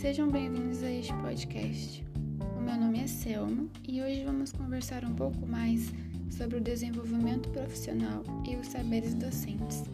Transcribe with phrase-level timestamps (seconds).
[0.00, 2.02] Sejam bem-vindos a este podcast.
[2.56, 5.92] O meu nome é Selma e hoje vamos conversar um pouco mais
[6.30, 9.84] sobre o desenvolvimento profissional e os saberes docentes.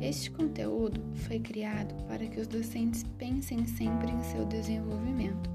[0.00, 5.48] Este conteúdo foi criado para que os docentes pensem sempre em seu desenvolvimento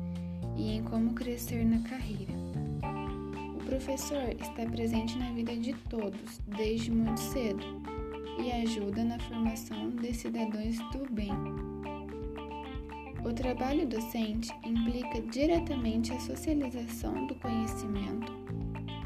[0.55, 2.31] e em como crescer na carreira.
[3.63, 7.63] O professor está presente na vida de todos desde muito cedo
[8.37, 11.31] e ajuda na formação de cidadãos do bem.
[13.23, 18.33] O trabalho docente implica diretamente a socialização do conhecimento,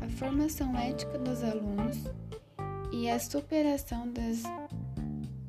[0.02, 2.06] a formação ética dos alunos
[2.92, 4.42] e a superação das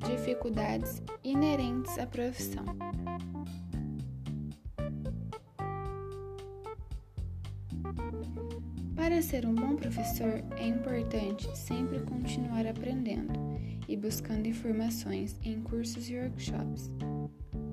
[0.06, 2.66] dificuldades inerentes à profissão.
[8.98, 13.32] Para ser um bom professor, é importante sempre continuar aprendendo
[13.86, 16.90] e buscando informações em cursos e workshops,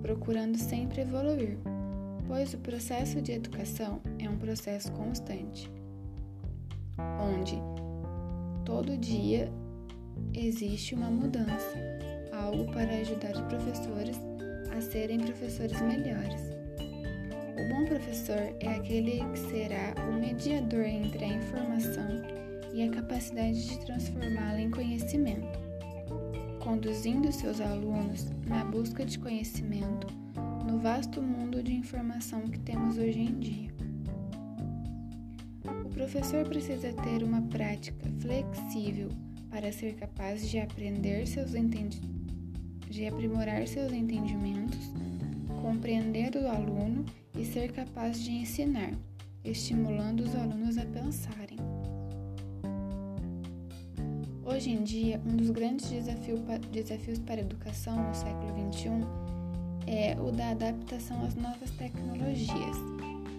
[0.04, 1.58] procurando sempre evoluir,
[2.28, 5.68] pois o processo de educação é um processo constante,
[7.20, 7.58] onde
[8.64, 9.52] todo dia
[10.32, 11.76] existe uma mudança,
[12.32, 14.18] algo para ajudar os professores
[14.78, 16.55] a serem professores melhores.
[17.58, 22.22] O bom professor é aquele que será o mediador entre a informação
[22.74, 25.58] e a capacidade de transformá-la em conhecimento,
[26.60, 30.08] conduzindo seus alunos na busca de conhecimento
[30.70, 33.70] no vasto mundo de informação que temos hoje em dia.
[35.86, 39.08] O professor precisa ter uma prática flexível
[39.50, 41.54] para ser capaz de aprender seus
[42.90, 44.92] de aprimorar seus entendimentos,
[45.62, 47.06] compreender o aluno
[47.38, 48.94] e ser capaz de ensinar,
[49.44, 51.58] estimulando os alunos a pensarem.
[54.44, 58.90] Hoje em dia, um dos grandes desafios para a educação no século XXI
[59.88, 62.78] é o da adaptação às novas tecnologias.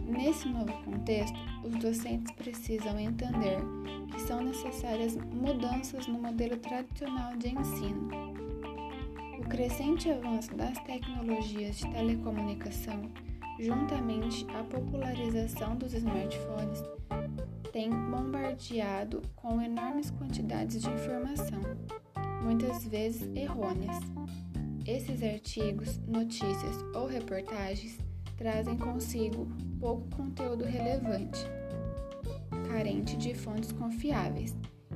[0.07, 3.59] Nesse novo contexto, os docentes precisam entender
[4.13, 8.09] que são necessárias mudanças no modelo tradicional de ensino.
[9.39, 13.11] O crescente avanço das tecnologias de telecomunicação
[13.59, 16.83] juntamente à popularização dos smartphones,
[17.73, 21.61] tem bombardeado com enormes quantidades de informação,
[22.43, 23.99] muitas vezes errôneas.
[24.87, 27.99] Esses artigos, notícias ou reportagens
[28.37, 29.49] trazem consigo
[29.81, 31.45] pouco conteúdo relevante,
[32.71, 34.55] carente de fontes confiáveis,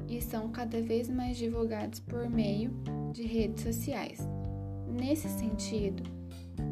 [0.09, 2.71] e são cada vez mais divulgados por meio
[3.13, 4.21] de redes sociais.
[4.89, 6.03] Nesse sentido,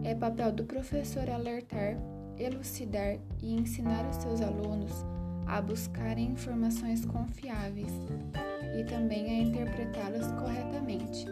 [0.05, 1.97] é papel do professor alertar,
[2.39, 4.93] elucidar e ensinar os seus alunos
[5.47, 7.93] a buscarem informações confiáveis
[8.79, 11.27] e também a interpretá-las corretamente,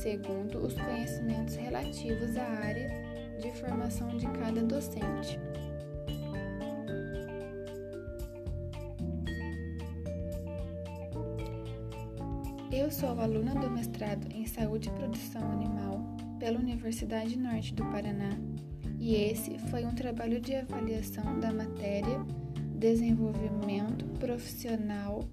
[0.00, 2.90] segundo os conhecimentos relativos à área
[3.40, 5.38] de formação de cada docente.
[12.72, 18.30] Eu sou aluna do mestrado em Saúde e Produção Animal pela Universidade Norte do Paraná,
[18.98, 22.18] e esse foi um trabalho de avaliação da matéria
[22.78, 25.24] Desenvolvimento Profissional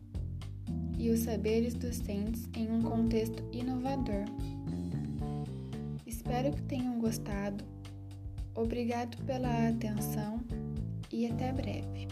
[0.97, 4.25] e os Saberes Docentes em um Contexto Inovador.
[6.05, 7.63] Espero que tenham gostado.
[8.55, 10.39] Obrigado pela atenção
[11.11, 12.07] e até breve.